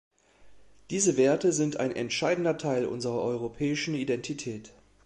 Diese 0.89 1.15
Werte 1.15 1.51
sind 1.51 1.79
ein 1.79 1.95
entscheidender 1.95 2.57
Teil 2.57 2.87
unserer 2.87 3.21
europäischen 3.21 3.93
Identität. 3.93 4.71